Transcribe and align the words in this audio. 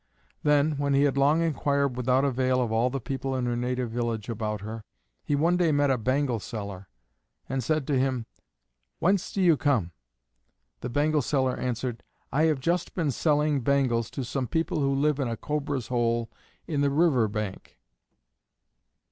Then, 0.41 0.77
when 0.79 0.95
he 0.95 1.03
had 1.03 1.15
long 1.15 1.43
inquired 1.43 1.95
without 1.95 2.25
avail 2.25 2.59
of 2.59 2.71
all 2.71 2.89
the 2.89 2.99
people 2.99 3.35
in 3.35 3.45
her 3.45 3.55
native 3.55 3.91
village 3.91 4.29
about 4.29 4.61
her, 4.61 4.83
he 5.23 5.35
one 5.35 5.57
day 5.57 5.71
met 5.71 5.91
a 5.91 5.97
bangle 5.99 6.39
seller 6.39 6.89
and 7.47 7.63
said 7.63 7.85
to 7.85 7.99
him, 7.99 8.25
"Whence 8.97 9.31
do 9.31 9.43
you 9.43 9.57
come?" 9.57 9.91
The 10.79 10.89
bangle 10.89 11.21
seller 11.21 11.55
answered, 11.55 12.01
"I 12.31 12.45
have 12.45 12.59
just 12.59 12.95
been 12.95 13.11
selling 13.11 13.61
bangles 13.61 14.09
to 14.17 14.23
some 14.25 14.47
people 14.47 14.79
who 14.79 14.91
live 14.95 15.19
in 15.19 15.27
a 15.27 15.37
Cobra's 15.37 15.89
hole 15.89 16.31
in 16.65 16.81
the 16.81 16.89
river 16.89 17.27
bank." 17.27 17.77